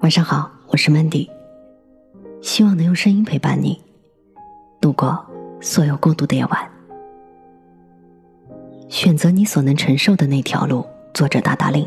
[0.00, 1.28] 晚上好，我是 Mandy，
[2.40, 3.76] 希望能用声音陪伴你
[4.80, 5.26] 度过
[5.60, 6.70] 所有孤独的夜晚。
[8.88, 10.86] 选择你所能承受的那条路。
[11.12, 11.84] 作者达达令。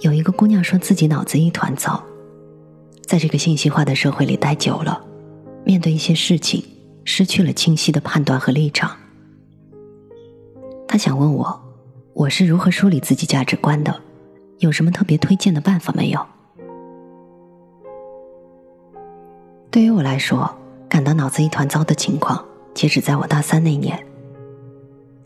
[0.00, 2.04] 有一个姑娘说自己脑子一团糟，
[3.06, 5.02] 在这个信息化的社会里待久了，
[5.64, 6.62] 面对一些事情
[7.04, 8.94] 失去了清晰的判断和立场。
[10.86, 11.62] 她想问我，
[12.12, 13.98] 我是如何梳理自己价值观的？
[14.62, 16.24] 有什么特别推荐的办法没有？
[19.72, 20.56] 对于我来说，
[20.88, 24.06] 感到脑子一团糟的情况，截止在我大三那年。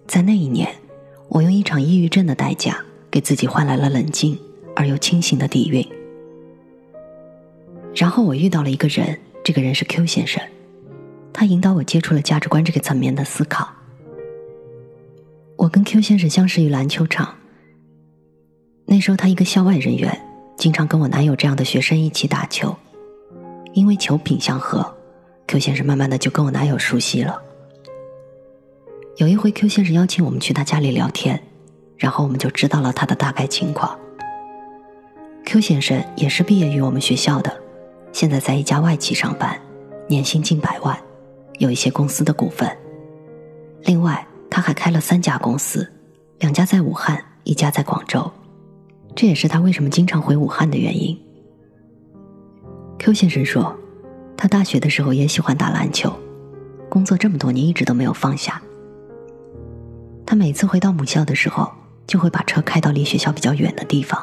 [0.07, 0.75] 在那一年，
[1.29, 4.39] 我用一场抑郁症的代价，给自己换来了冷静
[4.75, 5.87] 而又清醒的底蕴。
[7.95, 10.43] 然后我遇到了一个人，这个人是 Q 先生，
[11.35, 13.69] 他引导我接触了价值观这个层面的思考。
[15.57, 17.37] 我跟 Q 先生相识于篮球场。
[18.89, 20.17] 那时候他一个校外人员，
[20.57, 22.75] 经常跟我男友这样的学生一起打球，
[23.73, 24.95] 因为球品相合
[25.49, 27.43] ，Q 先生慢慢的就跟我男友熟悉了。
[29.17, 31.43] 有一回，Q 先生邀请我们去他家里聊天，
[31.97, 33.99] 然后我们就知道了他的大概情况。
[35.45, 37.61] Q 先生也是毕业于我们学校的，
[38.13, 39.61] 现在在一家外企上班，
[40.07, 40.97] 年薪近百万，
[41.59, 42.71] 有一些公司的股份。
[43.83, 45.93] 另外，他还开了三家公司，
[46.39, 48.31] 两家在武汉，一家在广州。
[49.17, 51.19] 这也是他为什么经常回武汉的原因。
[52.99, 53.75] Q 先生说，
[54.37, 56.13] 他大学的时候也喜欢打篮球，
[56.91, 58.61] 工作这么多年一直都没有放下。
[60.27, 61.73] 他每次回到母校的时候，
[62.07, 64.23] 就会把车开到离学校比较远的地方，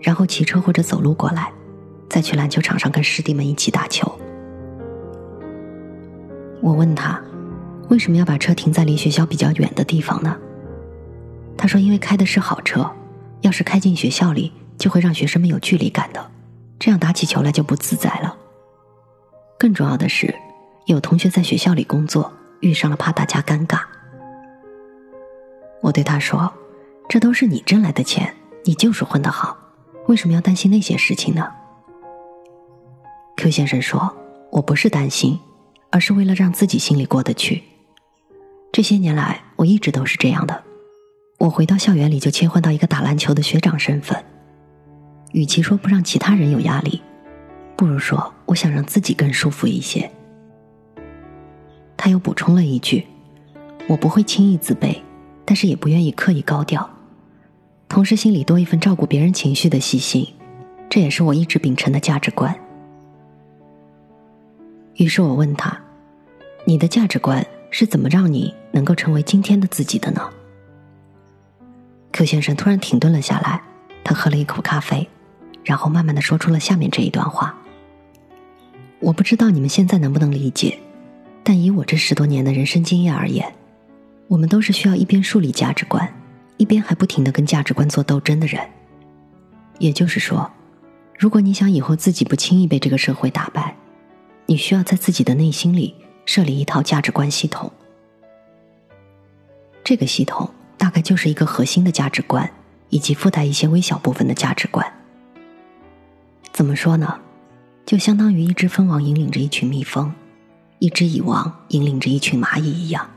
[0.00, 1.52] 然后骑车或者走路过来，
[2.08, 4.10] 再去篮球场上跟师弟们一起打球。
[6.62, 7.20] 我问他，
[7.90, 10.34] 为什么要把车停在离学校比较远的地方呢？
[11.54, 12.90] 他说，因为开的是好车。
[13.42, 16.30] 要是开进学校里，就会让学生们有距离感的，
[16.78, 18.36] 这样打起球来就不自在了。
[19.58, 20.34] 更重要的是，
[20.86, 23.80] 有同学在学校里工作，遇上了怕大家尴尬。
[25.82, 26.52] 我对他说
[27.08, 29.56] ：“这都是你挣来的钱，你就是混得好，
[30.08, 31.48] 为什么要担心那些事情呢
[33.36, 34.14] ？”Q 先生说
[34.50, 35.38] ：“我不是担心，
[35.90, 37.62] 而是为了让自己心里过得去。
[38.72, 40.64] 这些年来，我一直都是这样的。”
[41.38, 44.24] 我回到校园里，就切换到一个打篮球的学长身份。
[45.32, 47.02] 与其说不让其他人有压力，
[47.76, 50.10] 不如说我想让自己更舒服一些。
[51.96, 53.06] 他又补充了一句
[53.86, 54.96] ：“我不会轻易自卑，
[55.44, 56.88] 但是也不愿意刻意高调，
[57.86, 60.26] 同时心里多一份照顾别人情绪的细心，
[60.88, 62.58] 这也是我一直秉承的价值观。”
[64.96, 65.78] 于是我问他
[66.64, 70.22] ：“你的价值观是怎么让你能够成为今天的自己的呢？”
[72.16, 73.60] Q 先生突然停顿了下来，
[74.02, 75.06] 他喝了一口咖啡，
[75.62, 77.54] 然后慢慢的说出了下面这一段话。
[79.00, 80.78] 我不知道你们现在能不能理解，
[81.44, 83.52] 但以我这十多年的人生经验而言，
[84.28, 86.10] 我们都是需要一边树立价值观，
[86.56, 88.66] 一边还不停的跟价值观做斗争的人。
[89.78, 90.50] 也就是说，
[91.18, 93.76] 如果你想以后自己不轻易被这个社会打败，
[94.46, 95.94] 你需要在自己的内心里
[96.24, 97.70] 设立一套价值观系统。
[99.84, 100.50] 这个系统。
[100.76, 102.50] 大概就是一个核心的价值观，
[102.90, 104.92] 以及附带一些微小部分的价值观。
[106.52, 107.20] 怎么说呢？
[107.84, 110.12] 就相当于一只蜂王引领着一群蜜蜂，
[110.80, 113.08] 一只蚁王引领着一群蚂蚁一样。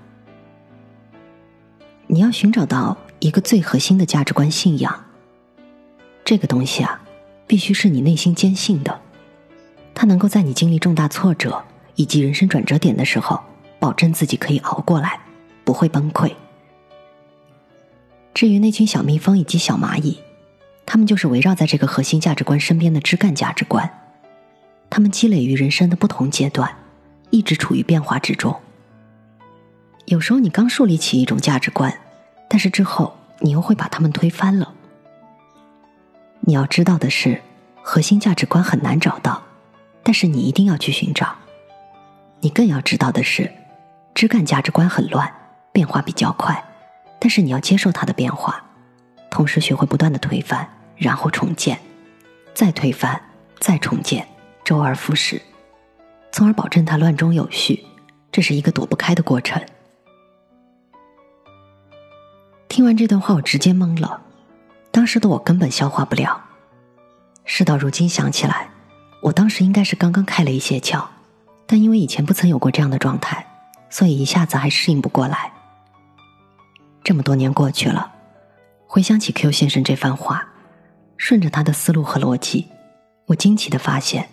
[2.05, 5.05] 你要寻找到一个最核心的价值观信仰，
[6.23, 7.01] 这个东西啊，
[7.47, 9.01] 必须是你内心坚信的，
[9.95, 11.63] 它能够在你经历重大挫折
[11.95, 13.41] 以及人生转折点的时候，
[13.79, 15.19] 保证自己可以熬过来，
[15.63, 16.31] 不会崩溃。
[18.39, 20.17] 至于那群小蜜蜂以及小蚂蚁，
[20.85, 23.99] 他们就是围绕在这个核心价值观身边的枝干价值观。
[24.89, 26.73] 他们积累于人生的不同阶段，
[27.31, 28.57] 一直处于变化之中。
[30.05, 31.93] 有时候你刚树立起一种价值观，
[32.47, 34.73] 但是之后你又会把他们推翻了。
[36.39, 37.41] 你要知道的是，
[37.81, 39.43] 核心价值观很难找到，
[40.01, 41.35] 但是你一定要去寻找。
[42.39, 43.51] 你更要知道的是，
[44.15, 45.29] 枝干价值观很乱，
[45.73, 46.63] 变化比较快。
[47.19, 48.63] 但是你要接受它的变化，
[49.29, 51.79] 同时学会不断的推翻，然后重建，
[52.53, 53.21] 再推翻，
[53.59, 54.27] 再重建，
[54.63, 55.41] 周而复始，
[56.31, 57.85] 从而保证它乱中有序。
[58.31, 59.61] 这是一个躲不开的过程。
[62.67, 64.21] 听完这段话，我直接懵了，
[64.91, 66.39] 当时的我根本消化不了。
[67.43, 68.69] 事到如今想起来，
[69.23, 71.03] 我当时应该是刚刚开了一些窍，
[71.65, 73.45] 但因为以前不曾有过这样的状态，
[73.89, 75.51] 所以一下子还适应不过来。
[77.03, 78.13] 这么多年过去了，
[78.87, 80.47] 回想起 Q 先生这番话，
[81.17, 82.67] 顺着他的思路和逻辑，
[83.27, 84.29] 我惊奇的发现，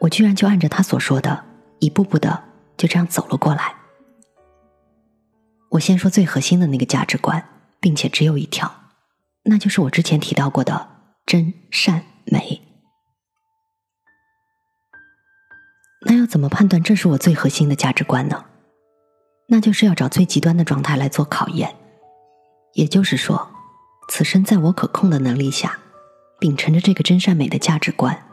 [0.00, 1.44] 我居然就按着他所说的，
[1.78, 2.44] 一步步的
[2.76, 3.74] 就这样走了过来。
[5.70, 7.48] 我先说最核心的那个价值观，
[7.80, 8.72] 并且只有一条，
[9.44, 10.88] 那就是我之前提到过的
[11.24, 12.60] 真善美。
[16.06, 18.44] 那要怎么判断这是我最核心的价值观呢？
[19.48, 21.74] 那就是要找最极端的状态来做考验。
[22.74, 23.48] 也就是说，
[24.08, 25.78] 此生在我可控的能力下，
[26.40, 28.26] 秉承着这个真善美的价值观，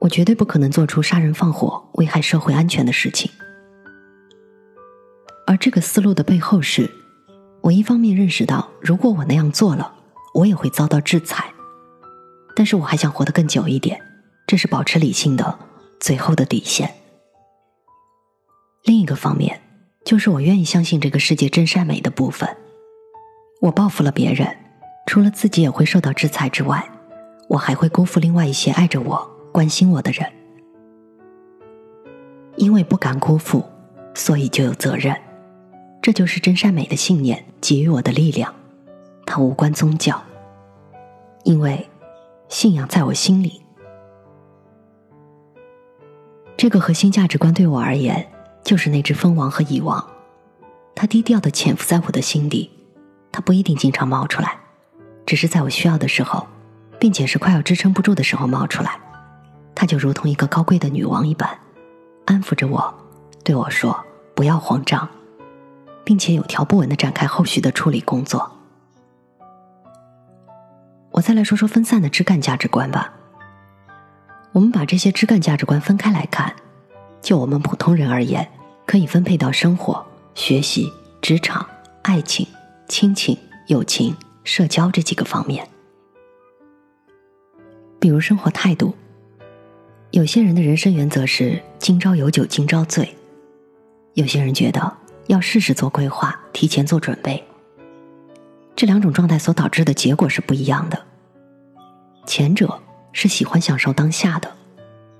[0.00, 3.30] 我绝对不可能做出杀人放火、危害社会安全的事情。
[5.46, 6.90] 而这个思路的背后是，
[7.62, 9.94] 我一方面认识到，如果我那样做了，
[10.34, 11.52] 我也会遭到制裁，
[12.54, 13.98] 但是我还想活得更久一点，
[14.46, 15.58] 这是保持理性的
[15.98, 16.92] 最后的底线。
[18.84, 19.62] 另一个方面，
[20.04, 22.56] 就是我愿意相信这个世界真善美的部分。
[23.66, 24.56] 我报复了别人，
[25.06, 26.88] 除了自己也会受到制裁之外，
[27.48, 30.24] 我还会辜负另外一些爱着我、关心我的人。
[32.54, 33.64] 因为不敢辜负，
[34.14, 35.16] 所以就有责任。
[36.00, 38.54] 这就是真善美的信念给予我的力量，
[39.26, 40.22] 它无关宗教，
[41.42, 41.88] 因为
[42.48, 43.62] 信仰在我心里。
[46.56, 48.28] 这个核心价值观对我而言，
[48.62, 50.08] 就是那只蜂王和蚁王，
[50.94, 52.70] 它低调的潜伏在我的心底，
[53.36, 54.56] 它不一定经常冒出来，
[55.26, 56.46] 只是在我需要的时候，
[56.98, 58.98] 并且是快要支撑不住的时候冒出来，
[59.74, 61.58] 它就如同一个高贵的女王一般，
[62.24, 62.94] 安抚着我，
[63.44, 64.02] 对我说
[64.34, 65.06] ：“不要慌张。”
[66.02, 68.50] 并且有条不紊的展开后续的处理工作。
[71.10, 73.12] 我再来说说分散的枝干价值观吧。
[74.52, 76.56] 我们把这些枝干价值观分开来看，
[77.20, 78.50] 就我们普通人而言，
[78.86, 80.02] 可以分配到生活、
[80.34, 80.90] 学习、
[81.20, 81.66] 职场、
[82.00, 82.48] 爱情、
[82.88, 83.36] 亲情、
[83.66, 85.68] 友情、社交这几个方面。
[87.98, 88.94] 比如生活态度，
[90.10, 93.14] 有些人的人生原则是“今朝有酒今朝醉”，
[94.14, 94.96] 有些人觉得。
[95.28, 97.42] 要试试做规划，提前做准备。
[98.76, 101.04] 这两种状态所导致的结果是不一样的。
[102.24, 102.80] 前者
[103.12, 104.56] 是喜欢享受当下的，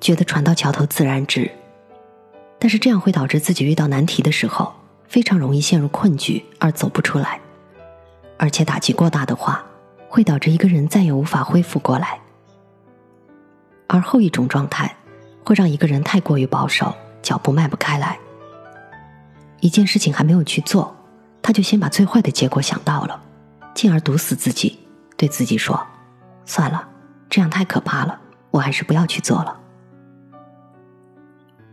[0.00, 1.50] 觉得船到桥头自然直，
[2.60, 4.72] 但是这样会导致自己遇到难题的时候，
[5.08, 7.40] 非常容易陷入困局而走不出来，
[8.38, 9.64] 而且打击过大的话，
[10.08, 12.18] 会导致一个人再也无法恢复过来。
[13.86, 14.94] 而后一种状态，
[15.44, 18.18] 会让一个人太过于保守，脚步迈不开来。
[19.60, 20.94] 一件事情还没有去做，
[21.40, 23.20] 他就先把最坏的结果想到了，
[23.74, 24.78] 进而毒死自己，
[25.16, 25.86] 对自己说
[26.44, 26.86] ：“算了，
[27.30, 29.60] 这样太可怕了，我还是不要去做了。”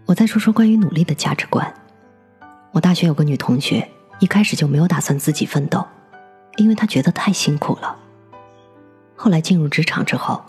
[0.06, 1.74] 我再说说关于努力的价值观。
[2.71, 3.89] 我大学有个女同学，
[4.19, 5.86] 一开始就没有打算自己奋斗，
[6.57, 7.95] 因为她觉得太辛苦了。
[9.15, 10.44] 后来进入职场之后，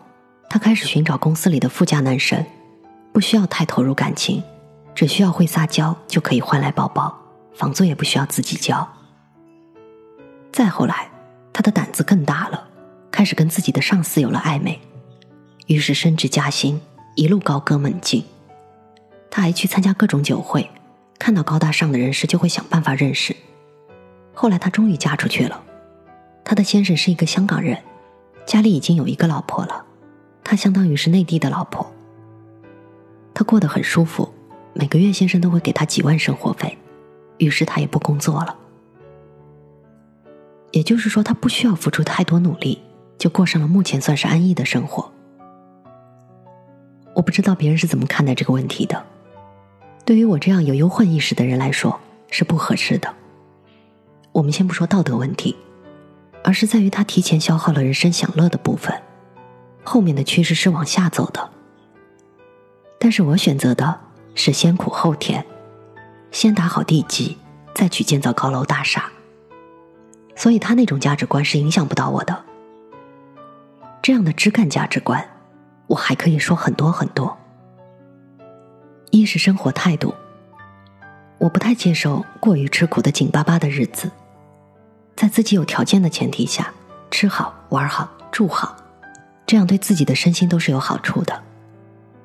[0.48, 2.44] 她开始寻找公司里的富家男神，
[3.12, 4.42] 不需要太投入感情，
[4.94, 7.16] 只需要会撒娇就可以换来宝宝。
[7.54, 8.86] 房租也不需要自己交。
[10.52, 11.08] 再后来，
[11.52, 12.68] 他的胆子更大了，
[13.12, 14.80] 开始跟自己的上司有了暧昧，
[15.68, 16.80] 于是升职加薪，
[17.14, 18.24] 一路高歌猛进。
[19.30, 20.68] 他还去参加各种酒会，
[21.18, 23.36] 看到高大上的人士就会想办法认识。
[24.32, 25.62] 后来，他终于嫁出去了。
[26.44, 27.82] 他的先生是一个香港人，
[28.46, 29.84] 家里已经有一个老婆了，
[30.44, 31.90] 他相当于是内地的老婆。
[33.32, 34.32] 他过得很舒服，
[34.74, 36.76] 每个月先生都会给他几万生活费。
[37.38, 38.56] 于是他也不工作了，
[40.70, 42.80] 也就是说，他不需要付出太多努力，
[43.18, 45.10] 就过上了目前算是安逸的生活。
[47.12, 49.04] 我不知道别人是怎么看待这个问题的。
[50.04, 51.98] 对于我这样有忧患意识的人来说，
[52.30, 53.12] 是不合适的。
[54.30, 55.56] 我们先不说道德问题，
[56.44, 58.94] 而是在于他提前消耗了人生享乐的部分，
[59.82, 61.50] 后面的趋势是往下走的。
[63.00, 63.98] 但是我选择的
[64.34, 65.44] 是先苦后甜。
[66.30, 67.38] 先打好地基，
[67.74, 69.10] 再去建造高楼大厦。
[70.36, 72.44] 所以他那种价值观是影响不到我的。
[74.02, 75.24] 这样的枝干价值观，
[75.86, 77.36] 我还可以说很多很多。
[79.10, 80.12] 一是生活态度，
[81.38, 84.10] 我不太接受过于吃苦的紧巴巴的日子，
[85.16, 86.72] 在自己有条件的前提下，
[87.10, 88.76] 吃好玩好住好，
[89.46, 91.42] 这样对自己的身心都是有好处的。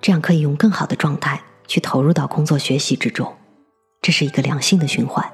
[0.01, 3.31] 这样可以用更好的状态去投入到工作学习之中。
[4.01, 5.29] 这是一个良性的循环。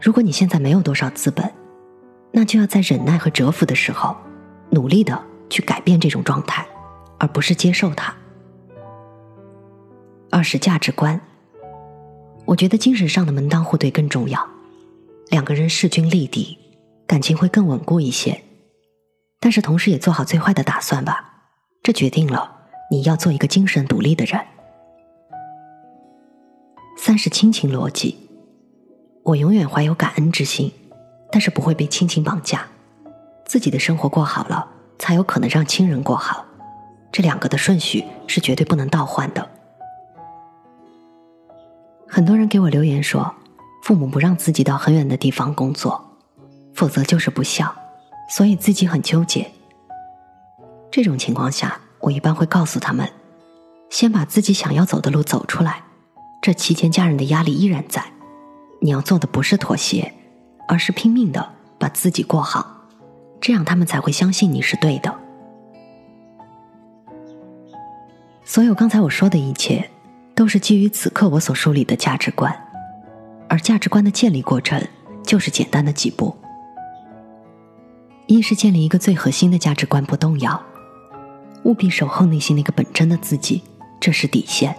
[0.00, 1.50] 如果你现在没有多少资本，
[2.30, 4.14] 那就要在忍耐和蛰伏的时候，
[4.70, 5.18] 努力的
[5.48, 6.66] 去改变这种状态，
[7.18, 8.14] 而不是接受它。
[10.30, 11.18] 二是价值观，
[12.44, 14.46] 我觉得精神上的门当户对更重要，
[15.28, 16.58] 两个人势均力敌，
[17.06, 18.42] 感情会更稳固一些。
[19.40, 21.32] 但是同时也做好最坏的打算吧。
[21.82, 22.50] 这决定了
[22.90, 24.40] 你要做一个精神独立的人。
[26.98, 28.16] 三是亲情逻辑，
[29.22, 30.72] 我永远怀有感恩之心，
[31.30, 32.66] 但是不会被亲情绑架。
[33.44, 34.68] 自己的生活过好了，
[34.98, 36.44] 才有可能让亲人过好。
[37.12, 39.48] 这两个的顺序是绝对不能倒换的。
[42.08, 43.32] 很多人给我留言说，
[43.86, 46.04] 父母不让自己到很远的地方工作，
[46.74, 47.72] 否则就是不孝，
[48.28, 49.48] 所以自己很纠结。
[50.90, 53.08] 这种情况下，我一般会告诉他们，
[53.88, 55.84] 先把自己想要走的路走出来。
[56.42, 58.04] 这期间，家人的压力依然在。
[58.80, 60.12] 你要做的不是妥协，
[60.66, 62.88] 而是拼命的把自己过好，
[63.40, 65.14] 这样他们才会相信你是对的。
[68.44, 69.88] 所有刚才我说的一切，
[70.34, 72.65] 都是基于此刻我所树立的价值观，
[73.56, 74.86] 而价值观的建立过程
[75.24, 76.36] 就是简单的几步：
[78.26, 80.62] 一是建立一个最核心的价值观不动摇，
[81.62, 83.62] 务必守候内心那个本真的自己，
[83.98, 84.76] 这是底线。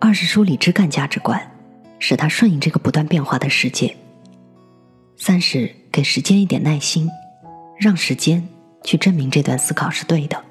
[0.00, 1.38] 二是梳理枝干价值观，
[1.98, 3.94] 使它顺应这个不断变化的世界。
[5.18, 7.06] 三是给时间一点耐心，
[7.78, 8.48] 让时间
[8.82, 10.42] 去证明这段思考是对的。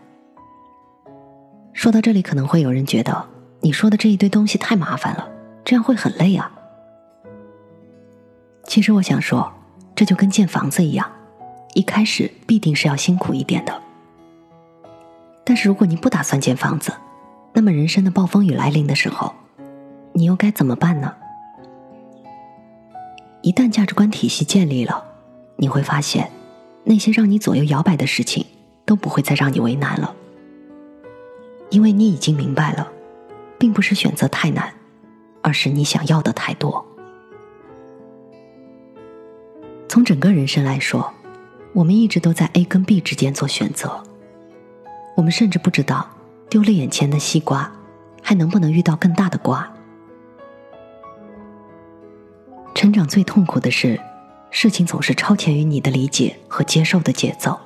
[1.74, 3.28] 说到这里，可能会有人觉得
[3.62, 5.28] 你说的这一堆东西太麻烦了，
[5.66, 6.51] 这样会很累啊。
[8.72, 9.52] 其实我想说，
[9.94, 11.12] 这就跟建房子一样，
[11.74, 13.82] 一开始必定是要辛苦一点的。
[15.44, 16.94] 但是如果你不打算建房子，
[17.52, 19.34] 那么人生的暴风雨来临的时候，
[20.14, 21.14] 你又该怎么办呢？
[23.42, 25.04] 一旦价值观体系建立了，
[25.58, 26.32] 你会发现，
[26.86, 28.46] 那些让你左右摇摆的事情
[28.86, 30.16] 都不会再让你为难了，
[31.72, 32.88] 因为你已经明白了，
[33.60, 34.74] 并不是选择太难，
[35.42, 36.88] 而是你想要的太多。
[40.12, 41.14] 整个人生来说，
[41.72, 44.04] 我们一直都在 A 跟 B 之间做选择，
[45.16, 46.06] 我们甚至不知道
[46.50, 47.72] 丢了眼前的西瓜，
[48.22, 49.72] 还能不能遇到更大的瓜。
[52.76, 53.98] 成长最痛苦的是，
[54.50, 57.58] 事情总是超前于你的理解和接受的节奏。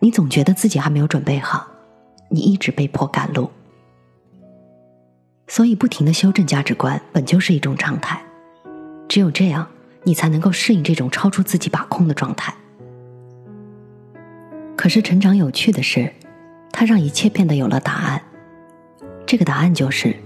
[0.00, 1.66] 你总觉得自己还没有准备好，
[2.28, 3.50] 你一直被迫赶路。
[5.48, 8.22] 所以，不停的修正价值观本就是一种常态。
[9.08, 9.66] 只有这样，
[10.04, 12.54] 你才能够适应这种超出自己把控的状态。
[14.76, 16.12] 可是，成长有趣的是，
[16.70, 18.22] 它让一切变得有了答案。
[19.26, 20.16] 这个答案就是，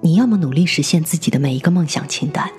[0.00, 2.50] 你要么努力实现自己的每一个梦想清单。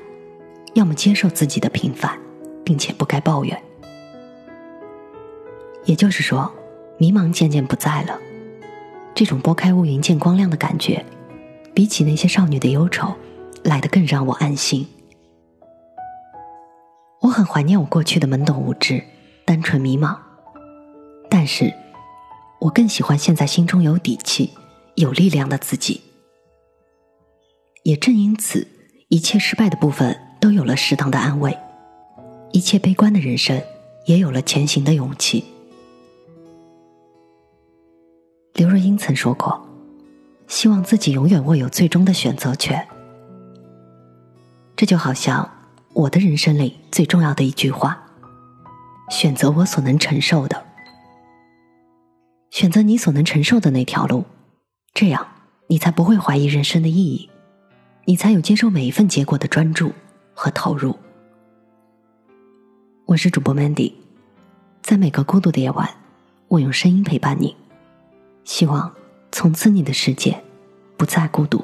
[0.75, 2.19] 要么接受自己的平凡，
[2.63, 3.57] 并且不该抱怨。
[5.85, 6.51] 也就是说，
[6.97, 8.19] 迷茫渐渐不在了。
[9.13, 11.05] 这种拨开乌云见光亮的感觉，
[11.73, 13.15] 比起那些少女的忧愁，
[13.63, 14.85] 来的更让我安心。
[17.25, 19.03] 我很怀念我过去的懵懂无知、
[19.45, 20.15] 单纯迷茫，
[21.27, 21.73] 但是，
[22.59, 24.51] 我更喜欢现在心中有底气、
[24.93, 26.01] 有力量的自己。
[27.81, 28.67] 也正因此，
[29.07, 30.21] 一切失败的部分。
[30.37, 31.57] 都有了适当的安慰，
[32.51, 33.59] 一切悲观的人生
[34.05, 35.43] 也有了前行的勇气。
[38.53, 39.67] 刘若英曾说过
[40.45, 42.87] ：“希望自己永远握有最终的选择权。”
[44.77, 45.49] 这就好像
[45.95, 48.05] 我的人生里最重要的一句话
[49.09, 50.65] ：“选择我所能承受的，
[52.51, 54.25] 选择你所能承受的那条路，
[54.93, 55.25] 这样
[55.67, 57.29] 你才不会怀疑人生的意义，
[58.03, 59.93] 你才有接受每一份结果的专注。”
[60.37, 60.93] 和投入。
[63.05, 63.93] 我是主播 Mandy，
[64.81, 65.89] 在每个孤独的夜晚，
[66.49, 67.55] 我用声音陪伴你，
[68.43, 68.93] 希望
[69.31, 70.43] 从此你的世界
[70.97, 71.63] 不再孤独。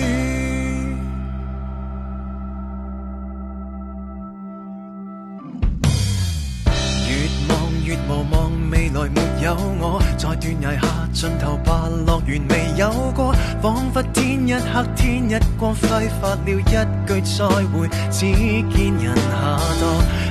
[10.21, 11.73] 在断崖下尽头白
[12.05, 19.83] 乐园未有过，仿佛天一黑天一光，挥发了一句再会，只见人下堕，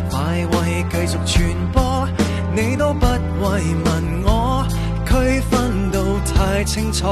[0.08, 1.42] 快慰继续传
[1.72, 2.08] 播，
[2.54, 3.44] 你都不慰
[3.84, 4.64] 问我，
[5.04, 7.08] 区分到太清楚，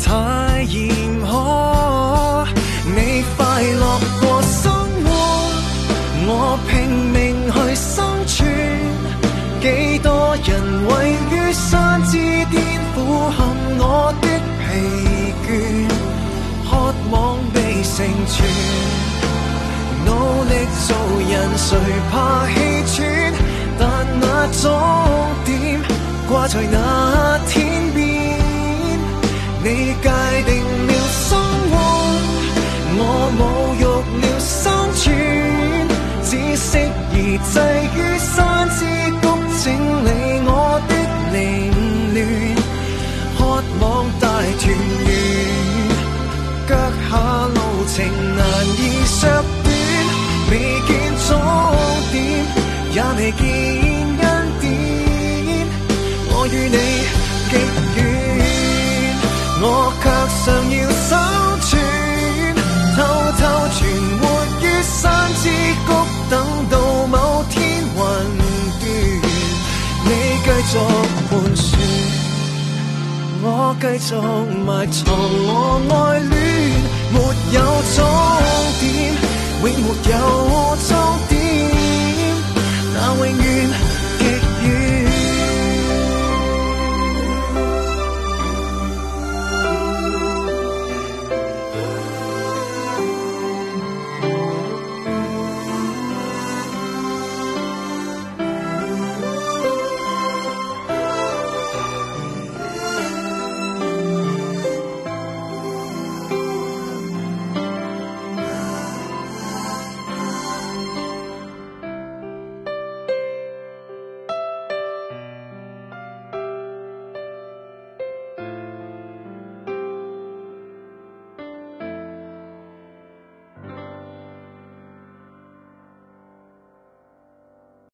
[0.00, 0.90] 太严
[1.24, 2.44] 苛，
[2.86, 4.00] 你快乐
[10.88, 10.90] 位
[11.30, 12.12] 于山之
[12.50, 12.54] 巅，
[12.94, 12.96] 俯
[13.36, 13.38] 瞰
[13.78, 13.82] 我
[14.20, 14.26] 的
[14.60, 14.64] 疲
[15.44, 15.48] 倦，
[16.68, 16.70] 渴
[17.10, 17.14] 望
[17.52, 17.96] 被成
[18.28, 18.34] 全。
[20.06, 20.08] 努
[20.44, 20.52] 力
[20.86, 20.88] 做
[21.30, 21.68] 人，谁
[22.10, 22.12] 怕
[22.48, 22.54] 气
[22.92, 22.96] 喘？
[23.78, 23.82] 但
[24.20, 24.24] 那
[24.62, 24.62] 终
[25.44, 25.80] 点
[26.28, 26.76] 挂在那
[27.48, 27.52] 天
[27.94, 27.98] 边，
[29.62, 29.66] 你
[30.02, 30.08] 界
[30.46, 30.52] 定
[30.86, 30.92] 了
[31.28, 31.30] 生
[31.70, 31.72] 活，
[32.96, 33.00] 我
[33.38, 33.42] 侮
[33.80, 33.84] 辱
[34.20, 34.62] 了生
[34.94, 35.02] 存，
[36.22, 36.68] 只适
[37.14, 37.16] 宜
[37.52, 37.54] 滞
[37.96, 38.03] 于。
[39.62, 39.64] 整
[40.04, 40.08] 理
[40.46, 40.50] 我
[40.88, 40.92] 的
[41.32, 41.36] 凌
[42.14, 42.16] 乱，
[43.36, 43.40] 渴
[43.80, 43.82] 望
[44.20, 44.22] 大
[44.60, 44.62] 团
[45.06, 45.10] 圆。
[46.66, 46.70] 脚
[47.08, 47.10] 下
[47.48, 47.56] 路
[47.94, 47.94] 程
[48.36, 48.40] 难
[48.78, 49.16] 以削
[49.62, 49.66] 短，
[50.50, 50.52] 未
[50.86, 50.90] 见
[51.28, 51.30] 终
[52.12, 52.14] 点，
[52.92, 53.42] 也未见
[54.20, 54.24] 恩
[54.60, 54.62] 典。
[56.30, 56.76] 我与你
[57.50, 57.52] 极
[57.96, 57.98] 远，
[59.60, 59.64] 我
[60.02, 60.04] 却
[60.40, 60.76] 尚要
[73.46, 74.14] 我继续
[74.64, 75.52] 埋藏我
[75.90, 76.32] 爱恋，
[77.12, 77.16] 没
[77.52, 77.60] 有
[77.94, 77.98] 终
[78.80, 78.82] 点，
[79.60, 80.16] 永没有
[80.88, 80.90] 终
[81.28, 81.32] 点，
[82.94, 83.83] 那永远。